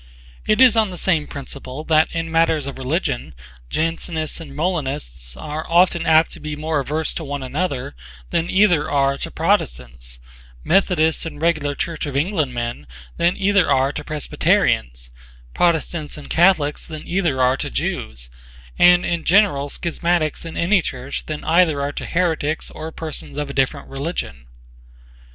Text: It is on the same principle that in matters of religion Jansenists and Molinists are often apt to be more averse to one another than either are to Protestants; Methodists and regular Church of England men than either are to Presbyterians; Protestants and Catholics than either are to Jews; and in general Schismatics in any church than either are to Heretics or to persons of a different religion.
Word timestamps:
It 0.47 0.59
is 0.59 0.75
on 0.75 0.89
the 0.89 0.97
same 0.97 1.27
principle 1.27 1.83
that 1.83 2.09
in 2.11 2.31
matters 2.31 2.65
of 2.65 2.79
religion 2.79 3.35
Jansenists 3.69 4.39
and 4.39 4.55
Molinists 4.55 5.37
are 5.37 5.63
often 5.69 6.07
apt 6.07 6.31
to 6.31 6.39
be 6.39 6.55
more 6.55 6.79
averse 6.79 7.13
to 7.13 7.23
one 7.23 7.43
another 7.43 7.93
than 8.31 8.49
either 8.49 8.89
are 8.89 9.15
to 9.19 9.29
Protestants; 9.29 10.17
Methodists 10.63 11.23
and 11.23 11.39
regular 11.39 11.75
Church 11.75 12.07
of 12.07 12.17
England 12.17 12.51
men 12.51 12.87
than 13.17 13.37
either 13.37 13.69
are 13.69 13.91
to 13.91 14.03
Presbyterians; 14.03 15.11
Protestants 15.53 16.17
and 16.17 16.31
Catholics 16.31 16.87
than 16.87 17.07
either 17.07 17.39
are 17.39 17.57
to 17.57 17.69
Jews; 17.69 18.31
and 18.79 19.05
in 19.05 19.23
general 19.23 19.69
Schismatics 19.69 20.45
in 20.45 20.57
any 20.57 20.81
church 20.81 21.27
than 21.27 21.43
either 21.43 21.79
are 21.79 21.91
to 21.91 22.07
Heretics 22.07 22.71
or 22.71 22.87
to 22.87 22.91
persons 22.91 23.37
of 23.37 23.51
a 23.51 23.53
different 23.53 23.87
religion. 23.87 24.47